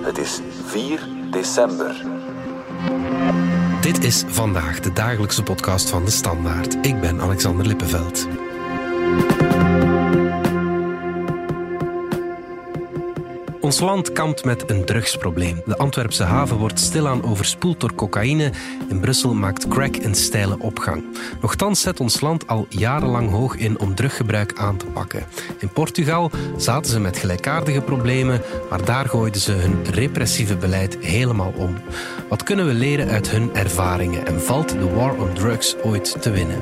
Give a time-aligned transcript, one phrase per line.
[0.00, 2.02] Het is 4 december.
[3.80, 6.86] Dit is vandaag de dagelijkse podcast van de Standaard.
[6.86, 8.26] Ik ben Alexander Lippenveld.
[13.70, 15.62] Ons land kampt met een drugsprobleem.
[15.66, 18.50] De Antwerpse haven wordt stilaan overspoeld door cocaïne.
[18.88, 21.04] In Brussel maakt crack een steile opgang.
[21.40, 25.24] Nochtans zet ons land al jarenlang hoog in om druggebruik aan te pakken.
[25.58, 31.52] In Portugal zaten ze met gelijkaardige problemen, maar daar gooiden ze hun repressieve beleid helemaal
[31.56, 31.76] om.
[32.28, 36.30] Wat kunnen we leren uit hun ervaringen en valt de war on drugs ooit te
[36.30, 36.58] winnen?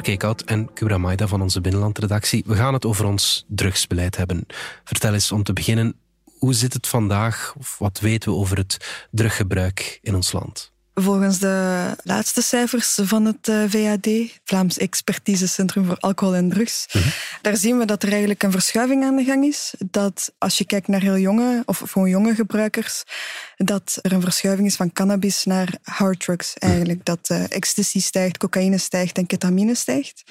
[0.00, 2.42] Mark Eekhout en Kubra Maida van onze binnenlandredactie.
[2.46, 4.46] We gaan het over ons drugsbeleid hebben.
[4.84, 5.96] Vertel eens om te beginnen,
[6.38, 7.54] hoe zit het vandaag?
[7.58, 10.72] Of wat weten we over het druggebruik in ons land?
[11.02, 14.08] Volgens de laatste cijfers van het eh, VAD,
[14.44, 17.08] Vlaams Expertisecentrum voor Alcohol en Drugs, Mhm.
[17.42, 19.74] daar zien we dat er eigenlijk een verschuiving aan de gang is.
[19.90, 23.02] Dat als je kijkt naar heel jonge of gewoon jonge gebruikers,
[23.56, 27.04] dat er een verschuiving is van cannabis naar harddrugs eigenlijk.
[27.04, 30.22] Dat eh, ecstasy stijgt, cocaïne stijgt en ketamine stijgt.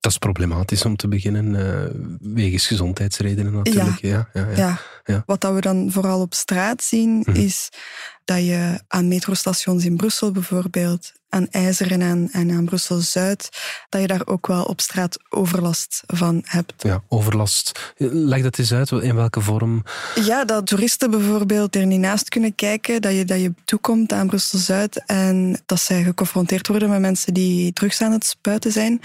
[0.00, 1.90] Dat is problematisch om te beginnen, eh,
[2.34, 4.00] wegens gezondheidsredenen natuurlijk.
[4.00, 4.28] Ja.
[4.32, 4.56] Ja, ja, Ja.
[4.56, 4.78] Ja.
[5.26, 7.36] Wat dat we dan vooral op straat zien, Mhm.
[7.36, 7.68] is
[8.24, 13.48] dat je aan metrostations in Brussel bijvoorbeeld, aan IJzer en aan, en aan Brussel-Zuid,
[13.88, 16.72] dat je daar ook wel op straat overlast van hebt.
[16.82, 17.92] Ja, overlast.
[17.98, 19.84] Leg dat eens uit, in welke vorm?
[20.14, 24.26] Ja, dat toeristen bijvoorbeeld er niet naast kunnen kijken, dat je, dat je toekomt aan
[24.26, 29.00] Brussel-Zuid en dat zij geconfronteerd worden met mensen die drugs aan het spuiten zijn.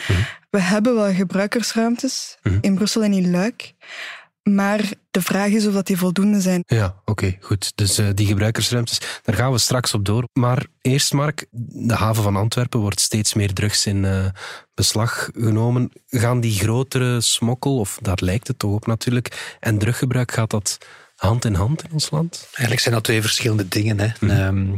[0.49, 2.57] We hebben wel gebruikersruimtes Mhm.
[2.61, 3.73] in Brussel en in Luik,
[4.43, 6.63] maar de vraag is of dat die voldoende zijn.
[6.67, 7.71] Ja, oké, goed.
[7.75, 10.27] Dus eh, die gebruikersruimtes, daar gaan we straks op door.
[10.33, 14.25] Maar eerst, Mark, de haven van Antwerpen wordt steeds meer drugs in eh,
[14.73, 15.91] beslag genomen.
[16.07, 20.77] Gaan die grotere smokkel, of daar lijkt het toch op natuurlijk, en druggebruik, gaat dat
[21.15, 22.47] hand in hand in ons land?
[22.51, 23.99] Eigenlijk zijn dat twee verschillende dingen.
[23.99, 24.27] Hè.
[24.27, 24.75] Ehm,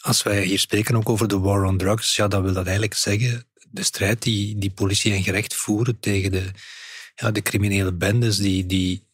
[0.00, 2.94] als wij hier spreken ook over de war on drugs, ja, dan wil dat eigenlijk
[2.94, 6.50] zeggen de strijd die, die politie en gerecht voeren tegen de,
[7.16, 9.04] ja, de criminele bendes die, die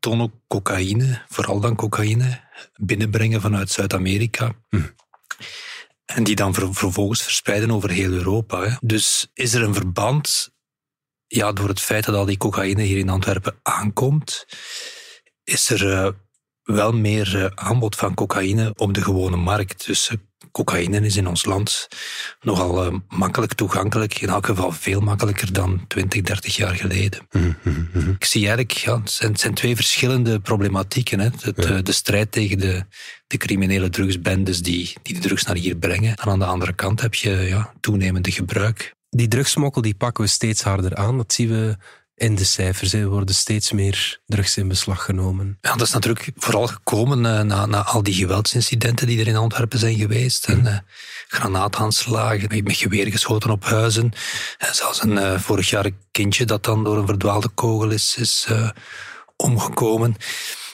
[0.00, 2.40] tonnen cocaïne, vooral dan cocaïne,
[2.76, 4.52] binnenbrengen vanuit Zuid-Amerika.
[6.04, 8.62] En die dan ver- vervolgens verspreiden over heel Europa.
[8.62, 8.76] Hè.
[8.80, 10.50] Dus is er een verband
[11.26, 14.46] ja, door het feit dat al die cocaïne hier in Antwerpen aankomt,
[15.44, 16.12] is er eh,
[16.62, 19.86] wel meer eh, aanbod van cocaïne op de gewone markt.
[19.86, 20.16] Dus eh,
[20.52, 21.88] cocaïne is in ons land
[22.40, 27.20] nogal eh, makkelijk toegankelijk, in elk geval veel makkelijker dan 20, 30 jaar geleden.
[28.18, 31.20] Ik zie eigenlijk, ja, het zijn, het zijn twee verschillende problematieken.
[31.20, 31.28] Hè.
[31.40, 32.84] Het, eh, de strijd tegen de,
[33.26, 36.16] de criminele drugsbendes die, die de drugs naar hier brengen.
[36.16, 38.94] En aan de andere kant heb je ja, toenemende gebruik.
[39.08, 41.16] Die drugsmokkel die pakken we steeds harder aan.
[41.16, 41.76] Dat zien we
[42.20, 42.92] in de cijfers.
[42.92, 45.58] Er worden steeds meer drugs in beslag genomen.
[45.60, 49.36] Ja, dat is natuurlijk vooral gekomen eh, na, na al die geweldsincidenten die er in
[49.36, 50.46] Antwerpen zijn geweest.
[50.46, 50.78] En eh,
[51.28, 54.12] granaataanslagen, met geweer geschoten op huizen.
[54.58, 58.16] En zelfs een eh, vorig jaar een kindje dat dan door een verdwaalde kogel is,
[58.18, 58.46] is
[59.36, 60.16] omgekomen.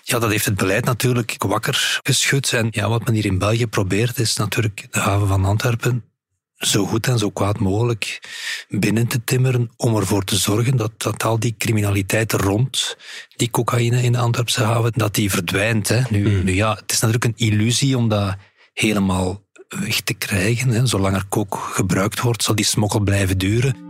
[0.02, 2.52] Ja, dat heeft het beleid natuurlijk wakker geschud.
[2.52, 6.04] En ja, wat men hier in België probeert, is natuurlijk de haven van Antwerpen
[6.56, 8.20] zo goed en zo kwaad mogelijk
[8.68, 12.96] binnen te timmeren om ervoor te zorgen dat, dat al die criminaliteit rond
[13.36, 15.88] die cocaïne in de Antwerpse haven, dat die verdwijnt.
[15.88, 16.02] Hè.
[16.10, 18.36] Nu, nu ja, het is natuurlijk een illusie om dat
[18.72, 20.68] helemaal weg te krijgen.
[20.68, 20.86] Hè.
[20.86, 23.84] Zolang er kook gebruikt wordt, zal die smokkel blijven duren.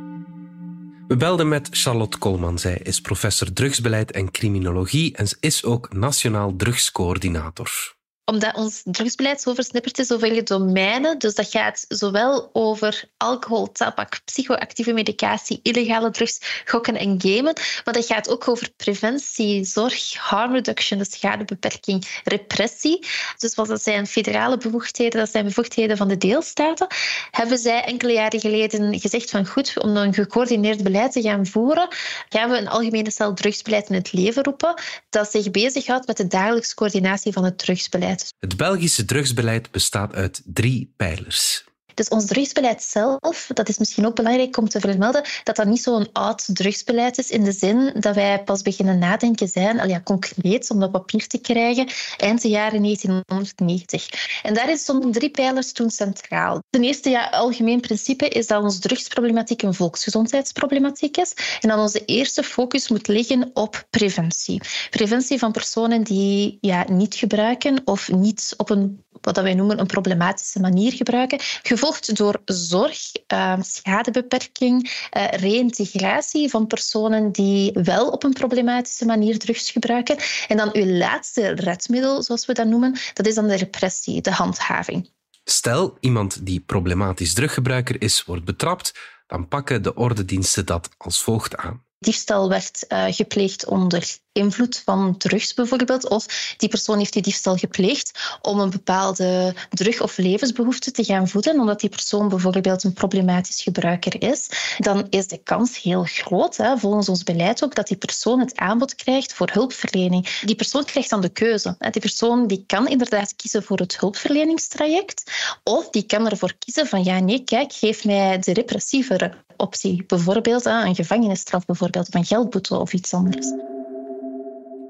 [1.09, 2.59] We belden met Charlotte Kolman.
[2.59, 7.96] Zij is professor drugsbeleid en criminologie en is ook nationaal drugscoördinator.
[8.26, 11.19] Omdat ons drugsbeleid zo versnipperd is over domeinen.
[11.19, 17.54] Dus dat gaat zowel over alcohol, tabak, psychoactieve medicatie, illegale drugs, gokken en gamen.
[17.84, 23.06] Maar dat gaat ook over preventie, zorg, harm reduction, dus schadebeperking, repressie.
[23.39, 26.86] Dus wat dat zijn federale bevoegdheden, dat zijn bevoegdheden van de deelstaten.
[27.30, 31.89] Hebben zij enkele jaren geleden gezegd van goed, om een gecoördineerd beleid te gaan voeren,
[32.28, 34.74] gaan we een algemene cel drugsbeleid in het leven roepen
[35.10, 38.16] dat zich bezighoudt met de dagelijkse coördinatie van het drugsbeleid.
[38.39, 41.65] Het Belgische drugsbeleid bestaat uit drie pijlers.
[41.97, 45.83] Dus ons drugsbeleid zelf, dat is misschien ook belangrijk om te vermelden, dat dat niet
[45.83, 50.01] zo'n oud drugsbeleid is in de zin dat wij pas beginnen nadenken zijn, al ja,
[50.01, 54.41] concreet om dat papier te krijgen, eind de jaren 1990.
[54.43, 56.63] En daarin stonden drie pijlers toen centraal.
[56.71, 62.04] Ten eerste, ja, algemeen principe is dat onze drugsproblematiek een volksgezondheidsproblematiek is en dat onze
[62.04, 64.60] eerste focus moet liggen op preventie.
[64.91, 69.86] Preventie van personen die ja, niet gebruiken of niet op een wat wij noemen een
[69.86, 74.84] problematische manier gebruiken, gevolgd door zorg, ehm, schadebeperking,
[75.16, 80.16] uh, reïntegratie van personen die wel op een problematische manier drugs gebruiken.
[80.48, 84.33] En dan uw laatste redmiddel, zoals we dat noemen, dat is dan de repressie, de
[84.33, 85.10] handhaving.
[85.45, 88.95] Stel, iemand die problematisch druggebruiker is, wordt betrapt,
[89.27, 91.85] dan pakken de ordendiensten dat als volgt aan.
[91.98, 97.57] Diefstal werd uh, gepleegd onder invloed van drugs bijvoorbeeld, of die persoon heeft die diefstal
[97.57, 102.93] gepleegd om een bepaalde drug- of levensbehoefte te gaan voeden, omdat die persoon bijvoorbeeld een
[102.93, 104.48] problematisch gebruiker is,
[104.78, 108.57] dan is de kans heel groot, hè, volgens ons beleid ook, dat die persoon het
[108.57, 110.41] aanbod krijgt voor hulpverlening.
[110.41, 111.77] Die persoon krijgt dan de keuze.
[111.78, 115.31] Die persoon die kan inderdaad kiezen voor het hulpverleningstraject,
[115.65, 120.04] of die kan ervoor kiezen van ja, nee, kijk, geef mij de repressievere optie.
[120.06, 123.47] Bijvoorbeeld een gevangenisstraf, bijvoorbeeld, of een geldboete of iets anders.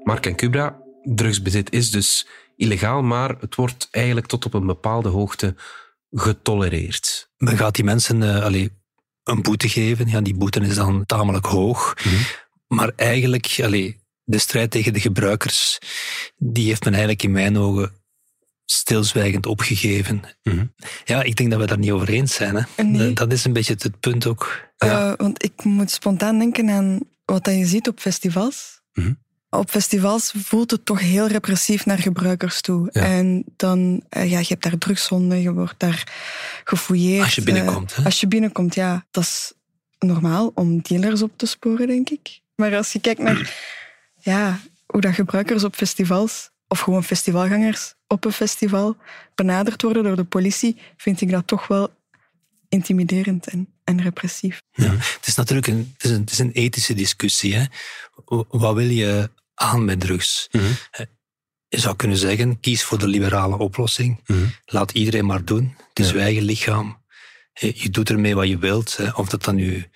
[0.03, 5.09] Mark en Kubra, drugsbezit is dus illegaal, maar het wordt eigenlijk tot op een bepaalde
[5.09, 5.55] hoogte
[6.11, 7.29] getolereerd.
[7.37, 8.67] Men gaat die mensen uh, allez,
[9.23, 10.07] een boete geven.
[10.07, 11.93] Ja, die boete is dan tamelijk hoog.
[12.03, 12.15] Mhm.
[12.67, 13.93] Maar eigenlijk, allez,
[14.23, 15.79] de strijd tegen de gebruikers,
[16.37, 17.91] die heeft men eigenlijk in mijn ogen
[18.71, 20.21] stilzwijgend opgegeven.
[20.43, 20.65] Mhm.
[21.05, 22.67] Ja, ik denk dat we daar niet over eens zijn.
[22.75, 23.13] Hè?
[23.13, 24.65] Dat is een beetje het punt ook.
[24.77, 25.15] Ja.
[25.15, 28.81] want ik moet spontaan denken aan wat je ziet op festivals.
[28.93, 29.11] Mhm
[29.49, 32.91] op festivals voelt het toch heel repressief naar gebruikers toe.
[32.91, 36.03] En dan, uh, ja, je hebt daar drugszonden, je wordt daar
[36.63, 37.23] gefouilleerd.
[37.23, 38.03] Als je binnenkomt, hè?
[38.03, 39.05] Als je binnenkomt, ja.
[39.11, 39.53] Dat is
[39.99, 42.39] normaal om dealers op te sporen, denk ik.
[42.55, 43.55] Maar als je kijkt naar
[44.19, 48.97] ja, hoe dat gebruikers op festivals, of gewoon festivalgangers op een festival,
[49.35, 51.95] benaderd worden door de politie, vind ik dat toch wel
[52.69, 54.61] intimiderend en, en repressief.
[54.71, 57.55] Ja, het is natuurlijk een, het is een, het is een ethische discussie.
[57.55, 57.65] Hè?
[58.47, 60.47] Wat wil je aan met drugs.
[60.51, 60.65] Mhm.
[61.69, 64.21] Je zou kunnen zeggen, kies voor de liberale oplossing.
[64.25, 64.45] Mhm.
[64.65, 65.75] Laat iedereen maar doen.
[65.89, 66.15] Het is ja.
[66.15, 67.05] je eigen lichaam.
[67.53, 68.97] Je doet ermee wat je wilt.
[69.13, 69.89] Of dat dan nu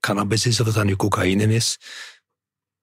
[0.00, 1.78] cannabis is, of dat dan nu cocaïne is.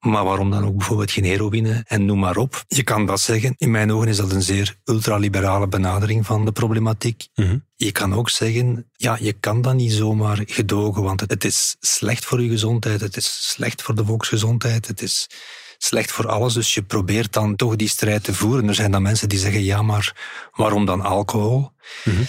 [0.01, 2.63] Maar waarom dan ook bijvoorbeeld geen heroïne en noem maar op.
[2.67, 3.53] Je kan dat zeggen.
[3.57, 7.27] In mijn ogen is dat een zeer ultraliberale benadering van de problematiek.
[7.35, 7.57] Mhm.
[7.75, 12.25] Je kan ook zeggen, ja, je kan dat niet zomaar gedogen, want het is slecht
[12.25, 15.29] voor je gezondheid, het is slecht voor de volksgezondheid, het is
[15.77, 16.53] slecht voor alles.
[16.53, 18.67] Dus je probeert dan toch die strijd te voeren.
[18.67, 20.15] Er zijn dan mensen die zeggen, ja, maar
[20.51, 21.71] waarom dan alcohol?
[22.03, 22.23] Mhm.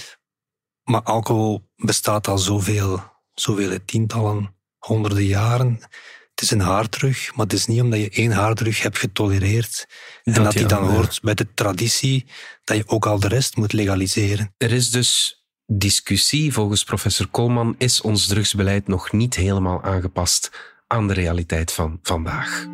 [0.83, 3.03] Maar alcohol bestaat al zoveel,
[3.35, 5.81] zoveel tientallen, honderden jaren.
[6.35, 9.87] Het is een haardrug, maar het is niet omdat je één haardrug hebt getolereerd
[10.23, 12.27] en dat, die dan hoort bij de traditie,
[12.65, 14.55] dat je ook al de rest moet legaliseren.
[14.57, 16.53] Er is dus discussie.
[16.53, 20.51] Volgens professor Koolman is ons drugsbeleid nog niet helemaal aangepast
[20.87, 22.67] aan de realiteit van vandaag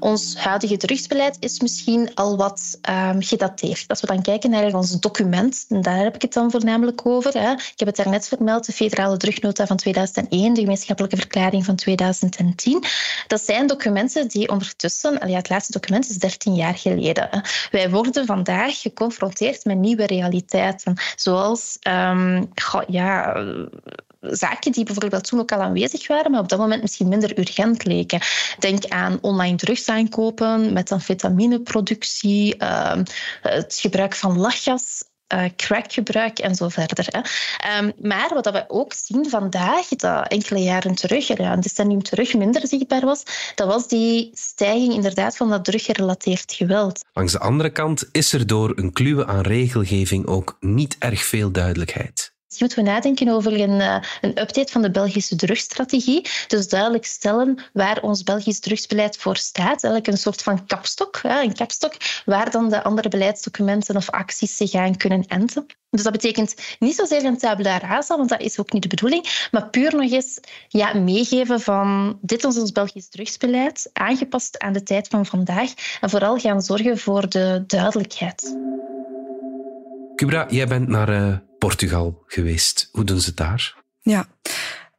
[0.00, 3.84] ons huidige drugsbeleid is misschien al wat um, gedateerd.
[3.88, 7.32] Als we dan kijken naar ons document, en daar heb ik het dan voornamelijk over.
[7.32, 7.50] Hè.
[7.52, 12.84] Ik heb het daarnet vermeld, de federale drugnota van 2001, de gemeenschappelijke verklaring van 2010.
[13.26, 17.42] Dat zijn documenten die ondertussen, ja, het laatste document is 13 jaar geleden.
[17.70, 22.52] Wij worden vandaag geconfronteerd met nieuwe realiteiten, zoals um,
[22.86, 23.34] ja,
[24.20, 27.84] zaken die bijvoorbeeld toen ook al aanwezig waren, maar op dat moment misschien minder urgent
[27.84, 28.20] leken.
[28.58, 32.92] Denk aan online drugs aankopen, methamfetamineproductie, uh,
[33.42, 35.08] het gebruik van lachgas.
[35.34, 37.06] Uh, crackgebruik en zo verder.
[37.08, 37.18] Hè.
[37.78, 42.34] Um, maar wat we ook zien vandaag, dat enkele jaren terug, ja, een decennium terug,
[42.34, 43.22] minder zichtbaar was,
[43.54, 47.04] dat was die stijging inderdaad van dat druggerelateerd geweld.
[47.12, 51.50] Langs de andere kant is er door een kluwe aan regelgeving ook niet erg veel
[51.50, 52.32] duidelijkheid.
[52.50, 56.28] Misschien moeten we nadenken over een, uh, een update van de Belgische drugsstrategie.
[56.46, 59.84] Dus duidelijk stellen waar ons Belgisch drugsbeleid voor staat.
[59.84, 64.74] Eigenlijk een soort van kapstok, een kapstok waar dan de andere beleidsdocumenten of acties zich
[64.74, 65.66] aan kunnen enten.
[65.90, 69.48] Dus dat betekent niet zozeer een tabula rasa, want dat is ook niet de bedoeling,
[69.50, 74.82] maar puur nog eens ja, meegeven van dit is ons Belgisch drugsbeleid, aangepast aan de
[74.82, 78.56] tijd van vandaag en vooral gaan zorgen voor de duidelijkheid.
[80.14, 82.88] Kubra, jij bent naar uh, Portugal geweest.
[82.92, 83.74] Hoe doen ze het daar?
[84.00, 84.26] Ja,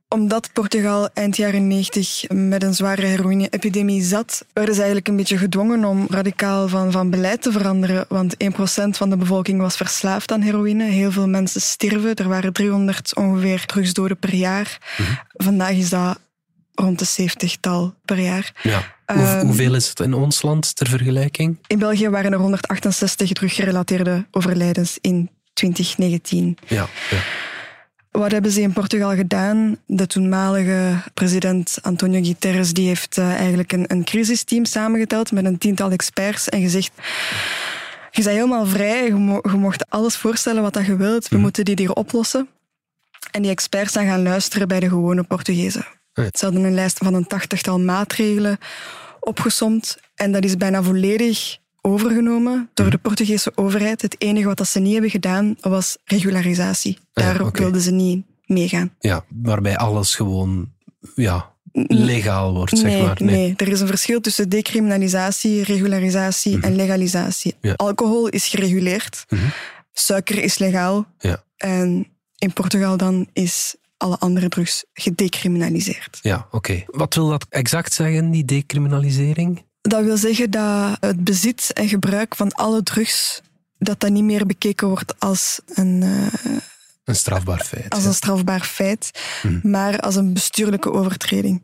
[0.08, 5.38] Omdat Portugal eind jaren 90 met een zware heroïne-epidemie zat, werden ze eigenlijk een beetje
[5.38, 8.06] gedwongen om radicaal van, van beleid te veranderen.
[8.10, 8.48] Want 1%
[8.90, 10.84] van de bevolking was verslaafd aan heroïne.
[10.84, 12.16] Heel veel mensen sterven.
[12.16, 14.78] Er waren 300 ongeveer drugsdoden per jaar.
[15.34, 16.20] Vandaag is dat
[16.74, 18.60] rond de 70-tal per jaar.
[18.64, 18.96] Ja.
[19.06, 21.58] Ehm, hoeveel is het in ons land ter vergelijking?
[21.68, 26.58] In België waren er 168 druggerelateerde overlijdens in 2019.
[26.68, 27.18] Ja, ja.
[28.12, 29.78] Wat hebben ze in Portugal gedaan?
[29.86, 35.58] De toenmalige president Antonio Guterres die heeft eh, eigenlijk een, een crisisteam samengeteld met een
[35.58, 36.92] tiental experts en gezegd...
[38.12, 41.28] Je bent helemaal vrij, je, mo- je mocht alles voorstellen wat dat je wilt.
[41.28, 42.48] We moeten dit hier oplossen.
[43.32, 45.86] En die experts zijn gaan luisteren bij de gewone Portugezen.
[46.14, 48.58] Ze hadden een lijst van een tachtigtal maatregelen
[49.20, 49.98] opgesomd.
[50.16, 54.02] En dat is bijna volledig overgenomen door de Portugese overheid.
[54.02, 56.98] Het enige wat dat ze niet hebben gedaan, was regularisatie.
[57.14, 57.62] Ja, Daar oké.
[57.62, 58.96] wilden ze niet meegaan.
[59.00, 60.72] ja, waarbij alles gewoon
[61.16, 61.54] ja,
[61.88, 63.18] legaal wordt, zeg nee, maar.
[63.24, 63.54] nee.
[63.58, 67.56] er is een verschil tussen decriminalisatie, regularisatie en legalisatie.
[67.62, 67.74] Ja.
[67.74, 69.42] Alcohol is gereguleerd, Mhm.
[69.92, 72.08] suiker is legaal Ja, en
[72.38, 76.20] in Portugal dan is alle andere drugs gedecriminaliseerd.
[76.22, 76.84] ja oké.
[76.86, 79.66] Wat wil dat exact zeggen, die decriminalisering?
[79.82, 83.42] Dat wil zeggen dat het bezit en gebruik van alle drugs
[83.78, 86.52] dat dat niet meer bekeken wordt als een, eh,
[87.04, 87.90] Een strafbaar feit.
[87.94, 89.12] als een strafbaar feit,
[89.44, 89.70] Mhm.
[89.70, 91.64] maar als een bestuurlijke overtreding.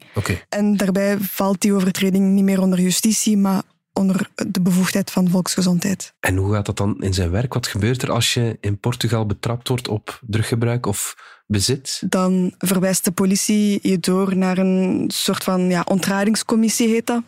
[0.49, 3.61] En daarbij valt die overtreding niet meer onder justitie, maar
[3.93, 6.13] onder de bevoegdheid van volksgezondheid.
[6.19, 7.53] en hoe gaat dat dan in zijn werk?
[7.53, 11.15] Wat gebeurt er als je in Portugal betrapt wordt op druggebruik of
[11.47, 12.01] bezit?
[12.09, 17.21] Dan verwijst de politie je door naar een soort van ja, ontradingscommissie, heet dat.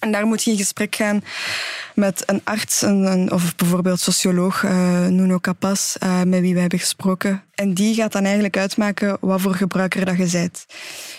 [0.00, 1.24] En daar moet je in gesprek gaan
[1.94, 6.60] met een arts een, een- of bijvoorbeeld socioloog eh, Nuno Capas, eh, met wie we
[6.60, 7.42] hebben gesproken.
[7.54, 10.66] En die gaat dan eigenlijk uitmaken wat voor gebruiker dat je bent.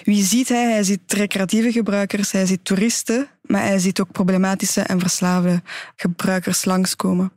[0.03, 0.71] Wie ziet hij?
[0.71, 5.61] Hij ziet recreatieve gebruikers, hij ziet toeristen, maar hij ziet ook problematische en verslaafde
[5.95, 7.31] gebruikers langskomen.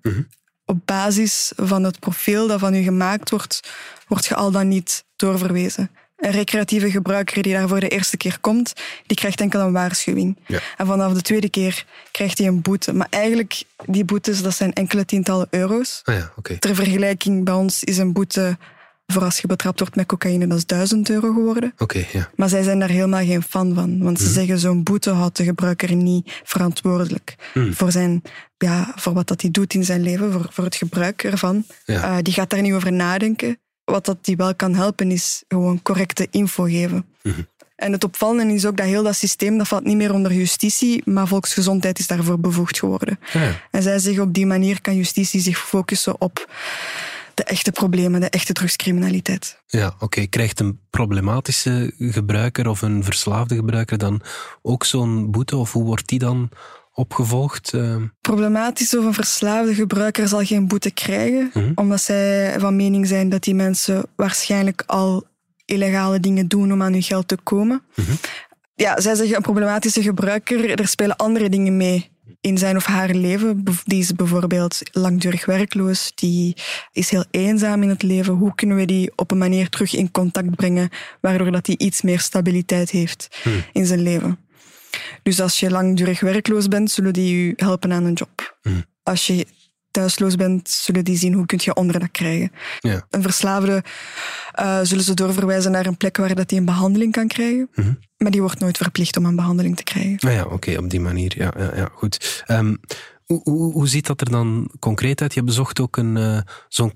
[0.64, 3.72] Op basis van het profiel dat van u gemaakt wordt,
[4.08, 5.90] wordt je al dan niet doorverwezen.
[6.20, 8.72] Een recreatieve gebruiker die daar voor de eerste keer komt,
[9.06, 10.38] die krijgt enkel een waarschuwing.
[10.46, 10.58] Ja.
[10.76, 12.92] En vanaf de tweede keer krijgt hij een boete.
[12.92, 16.00] Maar eigenlijk, die boetes, dat zijn enkele tientallen euro's.
[16.04, 16.32] Ah ja.
[16.58, 18.56] Ter vergelijking, bij ons is een boete
[19.06, 21.72] voor als je betrapt wordt met cocaïne, dat is 1000 euro geworden.
[21.78, 22.30] Oké, ja.
[22.36, 24.02] Maar zij zijn daar helemaal geen fan van.
[24.02, 24.32] Want ze Mhm.
[24.34, 27.34] zeggen, zo'n boete houdt de gebruiker niet verantwoordelijk.
[27.54, 27.72] Mhm.
[27.72, 28.22] Voor, zijn,
[28.58, 31.64] ja, voor wat dat hij doet in zijn leven, voor, voor het gebruik ervan.
[31.84, 32.02] Ja.
[32.02, 33.58] Eh, die gaat daar niet over nadenken.
[33.90, 37.04] Wat dat die wel kan helpen, is gewoon correcte info geven.
[37.22, 37.40] Mhm.
[37.76, 41.02] En het opvallende is ook dat heel dat systeem, dat valt niet meer onder justitie,
[41.04, 43.18] maar volksgezondheid is daarvoor bevoegd geworden.
[43.32, 43.60] Ja.
[43.70, 46.48] En zij zeggen, op die manier kan justitie zich focussen op
[47.34, 49.58] de echte problemen, de echte drugscriminaliteit.
[49.66, 50.26] Ja, oké.
[50.26, 54.22] Krijgt een problematische gebruiker of een verslaafde gebruiker dan
[54.62, 55.56] ook zo'n boete?
[55.56, 56.48] Of hoe wordt die dan
[57.00, 57.72] opgevolgd?
[57.74, 61.72] Eh, problematisch of een verslaafde gebruiker zal geen boete krijgen, Mhm.
[61.74, 65.24] omdat zij van mening zijn dat die mensen waarschijnlijk al
[65.64, 67.82] illegale dingen doen om aan hun geld te komen.
[67.94, 68.10] Mhm.
[68.74, 72.08] Ja, zij zeggen een problematische gebruiker, er spelen andere dingen mee
[72.40, 73.64] in zijn of haar leven.
[73.84, 76.56] Die is bijvoorbeeld langdurig werkloos, die
[76.92, 78.34] is heel eenzaam in het leven.
[78.34, 80.88] Hoe kunnen we die op een manier terug in contact brengen,
[81.20, 83.54] waardoor dat die iets meer stabiliteit heeft Mhm.
[83.72, 84.38] in zijn leven?
[85.22, 88.58] Dus als je langdurig werkloos bent, zullen die je helpen aan een job.
[88.62, 88.80] Mhm.
[89.02, 89.46] Als je
[89.90, 92.52] thuisloos bent, zullen die zien hoe kun je onderdak krijgen.
[92.80, 93.06] ja.
[93.10, 93.84] Een verslaafde
[94.52, 97.68] eh, zullen ze doorverwijzen naar een plek waar dat hij een behandeling kan krijgen.
[97.74, 97.92] Mhm.
[98.16, 100.18] Maar die wordt nooit verplicht om een behandeling te krijgen.
[100.18, 101.32] Ah ja, oké, op die manier.
[101.36, 102.42] Ja, ja, ja goed.
[102.46, 102.74] Ehm,
[103.24, 105.34] hoe, hoe, hoe ziet dat er dan concreet uit?
[105.34, 106.92] Je bezocht ook een, eh, zo'n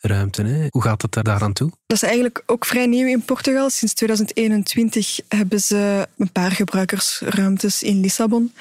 [0.00, 0.66] Hè?
[0.70, 1.70] Hoe gaat het er daaraan toe?
[1.86, 3.70] Dat is eigenlijk ook vrij nieuw in Portugal.
[3.70, 8.52] Sinds 2021 hebben ze een paar gebruikersruimtes in Lissabon.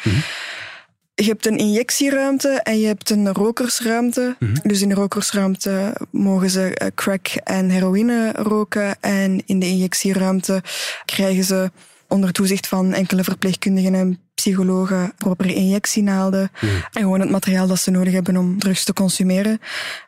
[1.16, 4.36] Je hebt een injectieruimte en je hebt een rokersruimte.
[4.64, 9.02] Dus in de rokersruimte mogen ze eh, crack en heroïne roken.
[9.02, 10.64] En in de injectieruimte
[11.06, 11.72] krijgen ze
[12.08, 16.52] onder toezicht van enkele verpleegkundigen en psychologen propere injectienaalden.
[16.92, 19.60] En gewoon het materiaal dat ze nodig hebben om drugs te consumeren.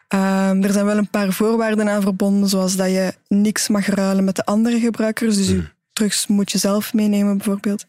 [0.10, 4.24] Ehm, er zijn wel een paar voorwaarden aan verbonden, zoals dat je niks mag ruilen
[4.24, 5.36] met de andere gebruikers.
[5.36, 7.86] Dus je drugs moet je zelf meenemen, bijvoorbeeld.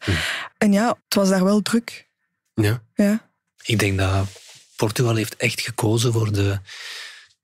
[0.57, 2.07] En ja, het was daar wel druk.
[2.53, 2.83] Ja.
[2.95, 3.29] Ja.
[3.63, 4.27] Ik denk dat
[4.75, 6.59] Portugal heeft echt gekozen voor de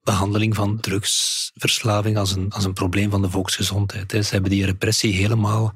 [0.04, 4.12] behandeling van drugsverslaving als een, als een probleem van de volksgezondheid.
[4.12, 5.76] Ze hebben die repressie helemaal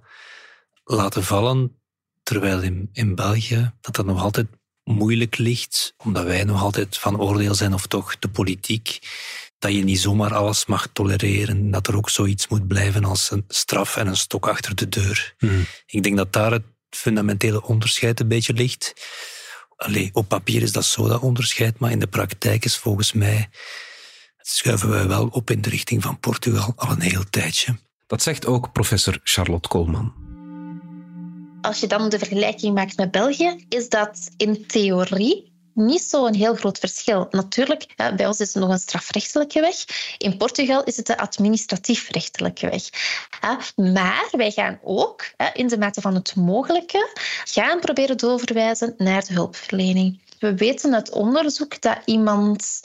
[0.83, 1.81] laten vallen,
[2.23, 4.47] terwijl in, in België dat dat nog altijd
[4.91, 8.99] moeilijk ligt, omdat wij nog altijd van oordeel zijn of toch de politiek
[9.61, 13.45] dat je niet zomaar alles mag tolereren, dat er ook zoiets moet blijven als een
[13.47, 15.35] straf en een stok achter de deur.
[15.39, 15.61] Mhm.
[15.85, 18.93] Ik denk dat daar het fundamentele onderscheid een beetje ligt.
[19.75, 23.49] Allee, op papier is dat zo dat onderscheid, maar in de praktijk is volgens mij
[24.37, 27.77] schuiven wij wel op in de richting van Portugal al een heel tijdje.
[28.07, 30.30] Dat zegt ook professor Charlotte Koolman.
[31.61, 36.55] Als je dan de vergelijking maakt met België, is dat in theorie niet zo'n heel
[36.55, 37.27] groot verschil.
[37.29, 39.75] Natuurlijk, bij ons is het nog een strafrechtelijke weg.
[40.17, 42.89] In Portugal is het de administratief-rechtelijke weg.
[43.75, 47.09] Maar wij gaan ook, in de mate van het mogelijke,
[47.43, 50.19] gaan proberen doorverwijzen naar de hulpverlening.
[50.39, 52.81] We weten uit onderzoek dat iemand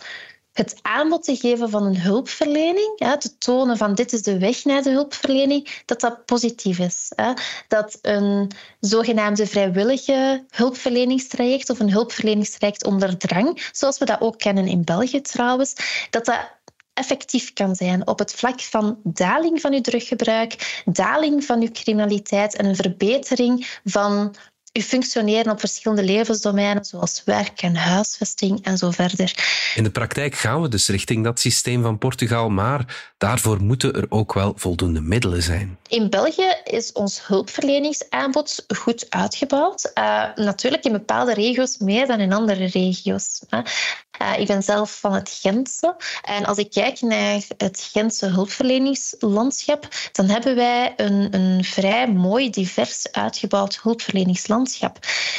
[0.56, 4.82] het aanbod te geven van een hulpverlening, te tonen van dit is de weg naar
[4.82, 7.12] de hulpverlening, dat dat positief is.
[7.14, 7.32] Hè.
[7.68, 14.66] Dat een zogenaamde vrijwillige hulpverleningstraject of een hulpverleningstraject onder drang, zoals we dat ook kennen
[14.66, 15.74] in België trouwens,
[16.10, 16.54] dat dat
[16.94, 22.56] effectief kan zijn op het vlak van daling van uw druggebruik, daling van uw criminaliteit
[22.56, 24.34] en een verbetering van
[24.76, 29.34] uw functioneren op verschillende levensdomeinen, zoals werk en huisvesting en zo verder.
[29.74, 34.06] In de praktijk gaan we dus richting dat systeem van Portugal, maar daarvoor moeten er
[34.08, 35.78] ook wel voldoende middelen zijn.
[35.88, 39.90] In België is ons hulpverleningsaanbod goed uitgebouwd.
[39.94, 43.40] Uh, natuurlijk in bepaalde regio's meer dan in andere regio's.
[43.50, 45.96] Uh, ik ben zelf van het Gentse.
[46.22, 52.50] En als ik kijk naar het Gentse hulpverleningslandschap, dan hebben wij een, een vrij mooi,
[52.50, 54.64] divers uitgebouwd hulpverleningslandschap.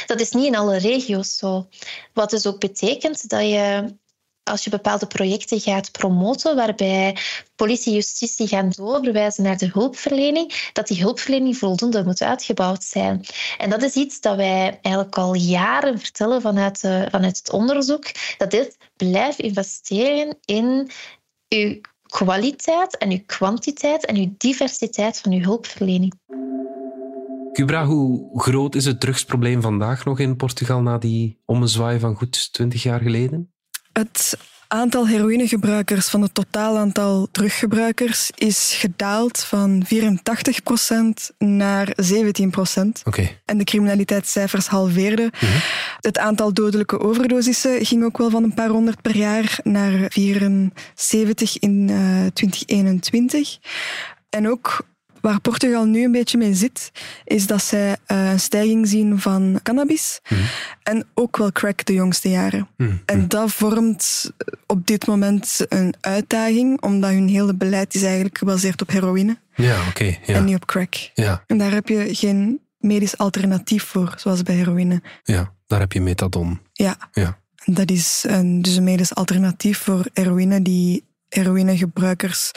[0.06, 1.68] Dat is niet in alle regio's zo.
[2.12, 3.96] Wat dus ook betekent dat je
[4.48, 7.16] als je bepaalde projecten gaat promoten, waarbij
[7.56, 13.24] politie en justitie gaan doorverwijzen naar de hulpverlening, dat die hulpverlening voldoende moet uitgebouwd zijn.
[13.58, 18.04] En dat is iets dat wij eigenlijk al jaren vertellen vanuit, uh, vanuit het onderzoek,
[18.38, 20.90] dat dit blijft investeren in
[21.48, 26.12] uw kwaliteit en uw kwantiteit en uw diversiteit van uw hulpverlening.
[27.58, 32.52] Cubra, hoe groot is het drugsprobleem vandaag nog in Portugal na die ommezwaai van goed
[32.52, 33.52] twintig jaar geleden?
[33.92, 34.38] Het
[34.68, 41.92] aantal heroïnegebruikers van het totaal aantal druggebruikers is gedaald van 84% naar 17%.
[43.04, 43.40] Okay.
[43.44, 45.24] En de criminaliteitscijfers halveerden.
[45.24, 45.60] Mm -hmm.
[46.00, 51.58] Het aantal dodelijke overdosissen ging ook wel van een paar honderd per jaar naar 74
[51.58, 53.58] in uh, 2021.
[54.28, 54.86] En ook
[55.20, 56.90] Waar Portugal nu een beetje mee zit,
[57.24, 60.38] is dat zij uh, een stijging zien van cannabis mm.
[60.82, 62.68] en ook wel crack de jongste jaren.
[62.76, 63.02] Mm.
[63.04, 64.32] En dat vormt
[64.66, 69.38] op dit moment een uitdaging, omdat hun hele beleid is eigenlijk gebaseerd op heroïne.
[69.54, 69.88] Ja, oké.
[69.88, 70.34] Okay, ja.
[70.34, 70.94] En niet op crack.
[71.14, 71.44] Ja.
[71.46, 75.02] En daar heb je geen medisch alternatief voor, zoals bij heroïne.
[75.22, 76.60] Ja, daar heb je methadon.
[76.72, 76.96] Ja.
[77.12, 77.38] ja.
[77.64, 82.50] Dat is een, dus een medisch alternatief voor heroïne die heroïnegebruikers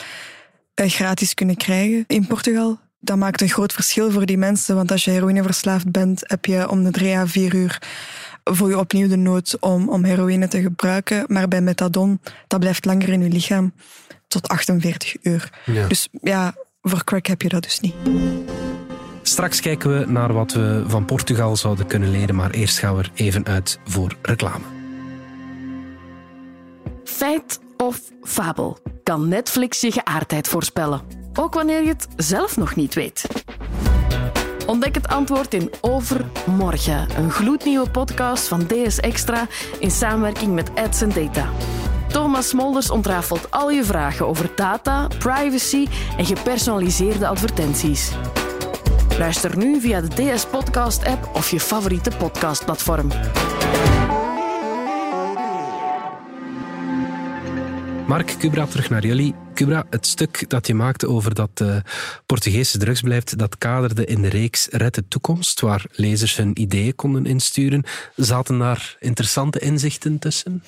[0.75, 2.79] gratis kunnen krijgen in Portugal.
[2.99, 6.69] Dat maakt een groot verschil voor die mensen, want als je heroïneverslaafd bent, heb je
[6.69, 7.79] om de drie à vier uur
[8.43, 11.23] voel je opnieuw de nood om, om heroïne te gebruiken.
[11.27, 13.73] Maar bij methadon, dat blijft langer in je lichaam,
[14.27, 15.49] tot 48 uur.
[15.65, 15.87] Ja.
[15.87, 17.93] Dus ja, voor crack heb je dat dus niet.
[19.21, 23.03] Straks kijken we naar wat we van Portugal zouden kunnen leren, maar eerst gaan we
[23.03, 24.65] er even uit voor reclame.
[27.03, 28.77] Feit of fabel?
[29.03, 31.01] Kan Netflix je geaardheid voorspellen?
[31.33, 33.25] Ook wanneer je het zelf nog niet weet.
[34.65, 39.47] Ontdek het antwoord in Overmorgen, een gloednieuwe podcast van DS Extra
[39.79, 41.49] in samenwerking met Ads Data.
[42.07, 48.11] Thomas Smolders ontrafelt al je vragen over data, privacy en gepersonaliseerde advertenties.
[49.17, 53.09] Luister nu via de DS Podcast app of je favoriete podcastplatform.
[58.11, 59.35] Mark, Cubra, terug naar jullie.
[59.53, 61.75] Cubra, het stuk dat je maakte over dat uh,
[62.25, 67.25] Portugese drugsbeleid, dat kaderde in de reeks Red de Toekomst, waar lezers hun ideeën konden
[67.25, 67.83] insturen.
[68.15, 70.63] Zaten daar interessante inzichten tussen?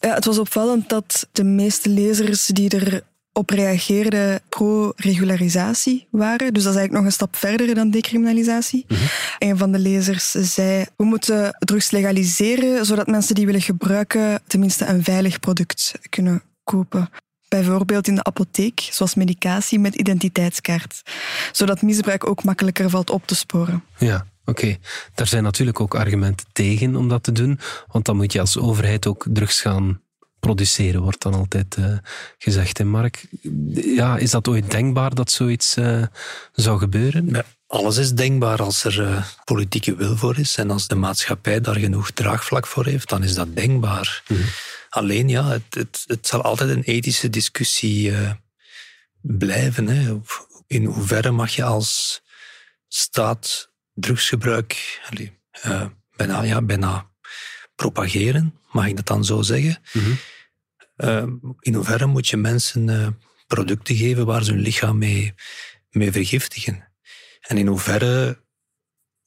[0.00, 6.52] Ja, het was opvallend dat de meeste lezers die er op reageerden pro-regularisatie waren.
[6.52, 8.84] Dus dat is eigenlijk nog een stap verder dan decriminalisatie.
[8.88, 9.06] Mm -hmm.
[9.38, 14.86] Een van de lezers zei, we moeten drugs legaliseren, zodat mensen die willen gebruiken tenminste
[14.86, 17.08] een veilig product kunnen kopen.
[17.48, 21.02] Bijvoorbeeld in de apotheek, zoals medicatie met identiteitskaart.
[21.52, 23.84] Zodat misbruik ook makkelijker valt op te sporen.
[23.98, 24.50] Ja, oké.
[24.50, 24.78] Okay.
[25.14, 27.58] Daar zijn natuurlijk ook argumenten tegen om dat te doen.
[27.86, 30.00] Want dan moet je als overheid ook drugs gaan
[30.46, 31.96] produceren, wordt dan altijd uh,
[32.38, 32.78] gezegd.
[32.78, 33.26] En Mark,
[33.74, 36.02] ja, is dat ooit denkbaar dat zoiets uh,
[36.52, 37.28] zou gebeuren?
[37.28, 41.60] Ja, alles is denkbaar als er uh, politieke wil voor is en als de maatschappij
[41.60, 44.22] daar genoeg draagvlak voor heeft, dan is dat denkbaar.
[44.28, 44.38] Mm.
[44.92, 48.32] Alleen ja, het, het, het zal altijd een ethische discussie uh,
[49.20, 49.86] blijven.
[49.86, 50.20] Hè.
[50.66, 52.22] In hoeverre mag je als
[52.88, 55.00] staat drugsgebruik
[55.66, 57.10] uh, bijna, ja, bijna
[57.74, 58.58] propageren?
[58.70, 59.78] Mag ik dat dan zo zeggen?
[59.92, 60.02] Mm
[60.96, 61.56] -hmm.
[61.60, 65.34] in hoeverre moet je mensen producten geven waar ze hun lichaam mee,
[65.90, 66.88] mee vergiftigen?
[67.40, 68.44] En in hoeverre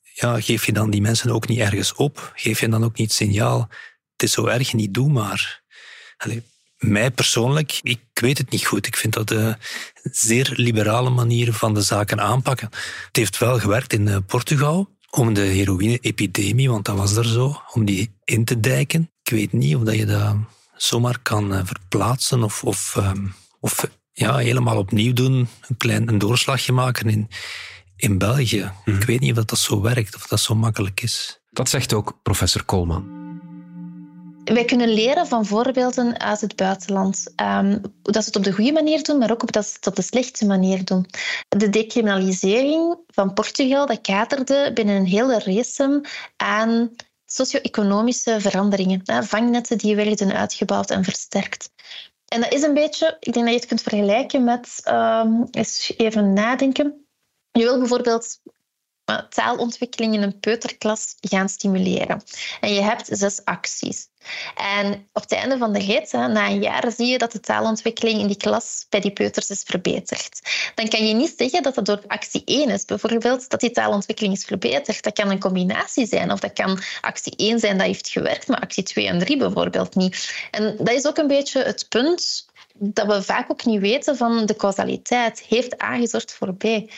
[0.02, 2.32] ja, geef je dan die mensen ook niet ergens op?
[2.36, 3.70] Geef je dan ook niet het signaal,
[4.16, 5.64] het is zo erg, niet doe maar.
[6.18, 6.44] Allee,
[6.78, 8.88] mij persoonlijk, ik weet het niet goed.
[8.88, 9.56] Ik vind dat een
[10.04, 12.70] zeer liberale manier van de zaken aanpakken.
[13.08, 17.62] Het heeft wel gewerkt in eh, Portugal om de heroïne-epidemie, want dat was er zo,
[17.74, 19.12] om die in te dijken.
[19.24, 20.36] Ik weet niet of dat je dat
[20.76, 23.28] zomaar kan eh, verplaatsen of, of, ehm,
[23.60, 27.30] of ja, helemaal opnieuw doen, een klein een doorslagje maken in,
[27.96, 28.72] in België.
[28.86, 29.06] Ik mhm.
[29.06, 31.40] weet niet of dat zo werkt, of dat zo makkelijk is.
[31.50, 33.25] Dat zegt ook professor Koolman.
[34.54, 37.34] Wij kunnen leren van voorbeelden uit het buitenland.
[37.42, 39.88] Um, dat ze het op de goede manier doen, maar ook op dat ze het
[39.88, 41.06] op de slechte manier doen.
[41.48, 46.02] De decriminalisering van Portugal dat kaderde binnen een hele race
[46.36, 46.92] aan
[47.26, 49.02] socio-economische veranderingen.
[49.06, 51.70] Vangnetten die werden uitgebouwd en versterkt.
[52.26, 55.94] En dat is een beetje, ik denk dat je het kunt vergelijken met, um, eens
[55.98, 57.06] even nadenken,
[57.52, 58.40] je wil bijvoorbeeld
[59.30, 62.24] taalontwikkeling in een peuterklas gaan stimuleren.
[62.60, 64.08] En je hebt zes acties.
[64.56, 68.20] En op het einde van de rit, na een jaar, zie je dat de taalontwikkeling
[68.20, 70.40] in die klas bij die peuters is verbeterd.
[70.76, 74.36] Dan kan je niet zeggen dat dat door actie 1 is, bijvoorbeeld, dat die taalontwikkeling
[74.36, 75.04] is verbeterd.
[75.04, 78.60] Dat kan een combinatie zijn, of dat kan actie 1 zijn dat heeft gewerkt, maar
[78.60, 80.48] actie 2 en 3 bijvoorbeeld niet.
[80.52, 82.46] En dat is ook een beetje het punt
[82.78, 85.40] dat we vaak ook niet weten van de causaliteit.
[85.40, 86.90] Heeft aangezorgd voorbij?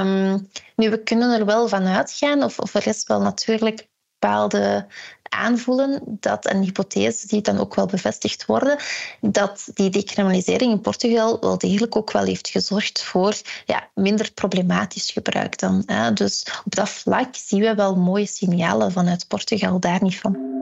[0.00, 4.86] Um, nu, we kunnen er wel van uitgaan, of, of er is wel natuurlijk bepaalde
[5.22, 8.78] aanvoelen dat een hypothese die dan ook wel bevestigd worden,
[9.20, 15.10] dat die decriminalisering in Portugal wel degelijk ook wel heeft gezorgd voor ja, minder problematisch
[15.10, 15.82] gebruik dan.
[15.86, 16.12] Hè.
[16.12, 20.52] Dus op dat vlak zien we wel mooie signalen vanuit Portugal, daar niet van.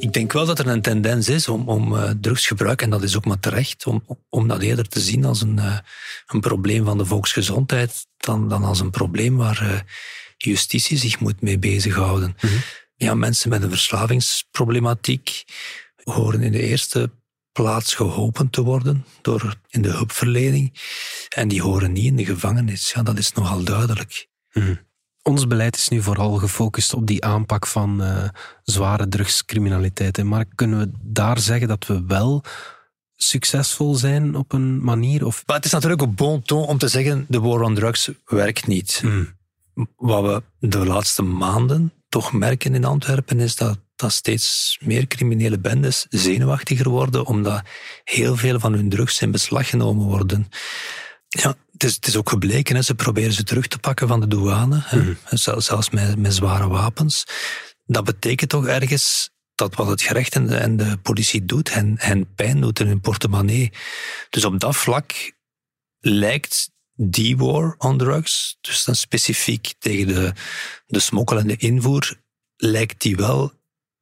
[0.00, 3.16] Ik denk wel dat er een tendens is om, om uh, drugsgebruik, en dat is
[3.16, 5.78] ook maar terecht, om, om dat eerder te zien als een, uh,
[6.26, 9.80] een probleem van de volksgezondheid dan, dan als een probleem waar uh,
[10.36, 12.36] justitie zich moet mee bezighouden.
[12.40, 12.62] Mm -hmm.
[12.96, 15.44] Ja, mensen met een verslavingsproblematiek
[16.02, 17.10] horen in de eerste
[17.52, 20.80] plaats geholpen te worden door in de hulpverlening.
[21.28, 22.92] En die horen niet in de gevangenis.
[22.92, 24.28] Ja, dat is nogal duidelijk.
[24.52, 24.88] Mm -hmm.
[25.22, 28.28] Ons beleid is nu vooral gefocust op die aanpak van uh,
[28.62, 30.24] zware drugscriminaliteit.
[30.24, 32.44] Maar kunnen we daar zeggen dat we wel
[33.16, 35.26] succesvol zijn op een manier?
[35.26, 35.42] Of?
[35.46, 38.66] Maar het is natuurlijk een bon ton om te zeggen, de war on drugs werkt
[38.66, 38.98] niet.
[39.02, 39.38] Hmm.
[39.96, 45.58] Wat we de laatste maanden toch merken in Antwerpen is dat, dat steeds meer criminele
[45.58, 47.62] bendes zenuwachtiger worden, omdat
[48.04, 50.48] heel veel van hun drugs in beslag genomen worden.
[51.30, 54.20] Ja, het is, het is ook gebleken, hè, ze proberen ze terug te pakken van
[54.20, 57.24] de douane, mm zelfs met, met zware wapens.
[57.86, 61.94] Dat betekent toch ergens dat wat het gerecht en de, en de politie doet, hen,
[61.98, 63.72] hen pijn doet in hun portemonnee.
[64.30, 65.32] Dus op dat vlak
[66.00, 70.32] lijkt die war on drugs, dus dan specifiek tegen de,
[70.86, 72.14] de smokkel en de invoer,
[72.56, 73.52] lijkt die wel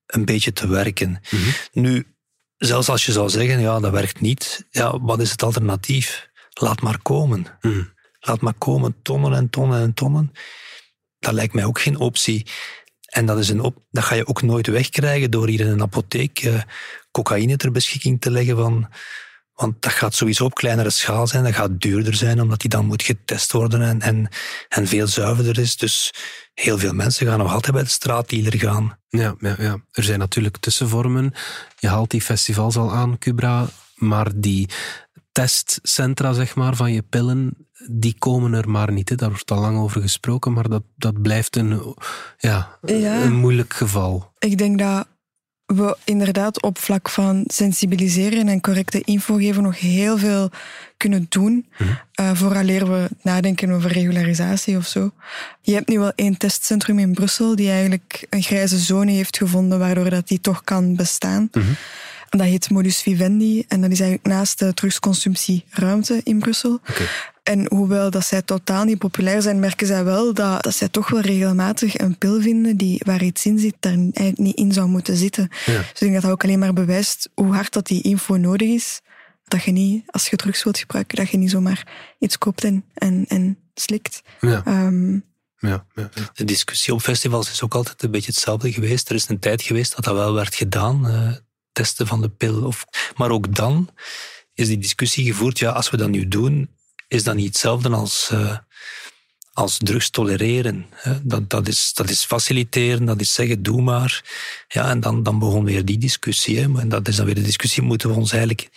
[0.06, 1.20] een beetje te werken.
[1.30, 1.50] Mhm.
[1.72, 2.06] Nu,
[2.56, 6.27] zelfs als je zou zeggen, ja, dat werkt niet, ja, wat is het alternatief?
[6.60, 7.46] Laat maar komen.
[7.60, 7.92] Hmm.
[8.20, 10.32] Laat maar komen, tonnen en tonnen en tonnen.
[11.18, 12.46] Dat lijkt mij ook geen optie.
[13.08, 15.82] En dat, is een op, dat ga je ook nooit wegkrijgen door hier in een
[15.82, 16.60] apotheek uh,
[17.10, 18.56] cocaïne ter beschikking te leggen.
[18.56, 18.88] Van,
[19.52, 21.44] want dat gaat sowieso op kleinere schaal zijn.
[21.44, 24.28] Dat gaat duurder zijn, omdat die dan moet getest worden en, en,
[24.68, 25.76] en veel zuiverder is.
[25.76, 26.12] Dus
[26.54, 28.98] heel veel mensen gaan nog altijd bij de straatdealer gaan.
[29.08, 31.32] Ja, ja, ja, er zijn natuurlijk tussenvormen.
[31.78, 33.68] Je haalt die festivals al aan, Cubra.
[33.94, 34.68] Maar die
[35.38, 37.54] testcentra zeg maar, van je pillen,
[37.90, 39.08] die komen er maar niet.
[39.08, 39.14] Hè.
[39.14, 41.94] Daar wordt al lang over gesproken, maar dat, dat blijft een,
[42.38, 44.32] ja, een moeilijk geval.
[44.38, 45.06] Ik denk dat
[45.66, 50.50] we inderdaad op vlak van sensibiliseren en correcte info geven nog heel veel
[50.96, 51.66] kunnen doen.
[51.70, 52.36] -hmm.
[52.36, 55.10] vooraleer we nadenken over regularisatie of zo.
[55.60, 59.78] Je hebt nu wel één testcentrum in Brussel die eigenlijk een grijze zone heeft gevonden
[59.78, 61.50] waardoor dat die toch kan bestaan.
[62.28, 66.80] Dat heet modus vivendi en dat is eigenlijk naast de drugsconsumptieruimte in Brussel.
[67.42, 71.08] En hoewel dat zij totaal niet populair zijn, merken zij wel dat, dat zij toch
[71.08, 74.88] wel regelmatig een pil vinden die, waar iets in zit, daar eigenlijk niet in zou
[74.88, 75.48] moeten zitten.
[75.48, 78.68] Dus ik denk dat dat ook alleen maar bewijst hoe hard dat die info nodig
[78.68, 79.00] is.
[79.44, 81.86] Dat je niet, als je drugs wilt gebruiken, dat je niet zomaar
[82.18, 84.22] iets koopt en, en, en slikt.
[84.40, 84.62] Ja.
[84.66, 85.24] Um,
[85.58, 89.08] ja, ja, ja, De discussie op festivals is ook altijd een beetje hetzelfde geweest.
[89.08, 91.06] Er is een tijd geweest dat dat wel werd gedaan.
[91.78, 92.64] Testen van de pil.
[92.64, 92.84] Of,
[93.16, 93.88] maar ook dan
[94.54, 96.70] is die discussie gevoerd, ja, als we dat nu doen,
[97.08, 98.56] is dat niet hetzelfde als, uh,
[99.52, 100.86] als drugs tolereren.
[100.90, 101.12] Hè?
[101.22, 104.24] Dat, dat, is, dat is faciliteren, dat is zeggen, doe maar.
[104.68, 106.58] Ja, en dan, dan begon weer die discussie.
[106.58, 106.80] Hè?
[106.80, 108.68] En dat is dan weer de discussie, moeten we ons eigenlijk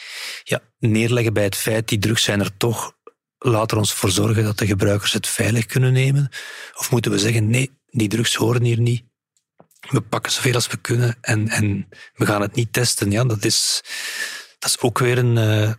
[0.44, 2.94] ja, neerleggen bij het feit, die drugs zijn er toch,
[3.38, 6.30] laten we ons ervoor zorgen dat de gebruikers het veilig kunnen nemen.
[6.76, 9.04] Of moeten we zeggen, nee, die drugs horen hier niet.
[9.90, 13.12] We pakken zoveel als we kunnen en, en we gaan het niet testen.
[13.12, 13.82] Ja, dat is,
[14.60, 15.72] dat is ook weer een, uh,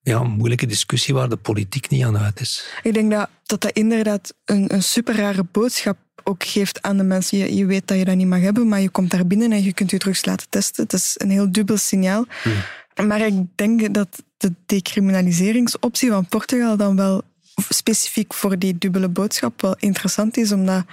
[0.00, 2.66] ja, moeilijke discussie waar de politiek niet aan uit is.
[2.82, 7.02] Ik denk dat dat, dat inderdaad een, een super rare boodschap ook geeft aan de
[7.02, 7.38] mensen.
[7.38, 9.62] Je, je, weet dat je dat niet mag hebben, maar je komt daar binnen en
[9.62, 10.82] je kunt je drugs laten testen.
[10.82, 12.24] Het is een heel dubbel signaal.
[12.42, 13.06] Hmm.
[13.06, 17.22] Maar ik denk dat de decriminaliseringsoptie van Portugal dan wel
[17.68, 20.84] specifiek voor die dubbele boodschap wel interessant is, omdat,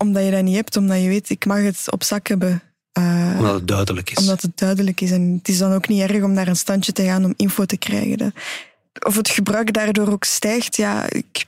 [0.00, 2.62] omdat je dat niet hebt, omdat je weet, ik mag het op zak hebben.
[2.98, 4.16] Uh, omdat het duidelijk is.
[4.16, 5.10] Omdat het duidelijk is.
[5.10, 7.64] En het is dan ook niet erg om naar een standje te gaan om info
[7.64, 8.34] te krijgen.
[9.06, 11.44] Of het gebruik daardoor ook stijgt, ja, ik,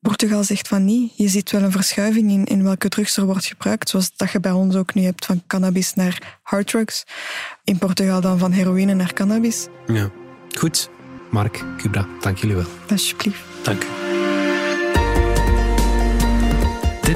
[0.00, 1.12] Portugal zegt van niet.
[1.16, 4.40] Je ziet wel een verschuiving in, in welke drugs er wordt gebruikt, zoals dat je
[4.40, 7.04] bij ons ook nu hebt van cannabis naar harddrugs.
[7.64, 9.66] In Portugal dan van heroïne naar cannabis.
[9.86, 10.10] Ja,
[10.58, 10.90] goed.
[11.30, 12.66] Mark, Kubra, dank jullie wel.
[12.88, 13.40] Alsjeblieft.
[13.62, 13.82] Dank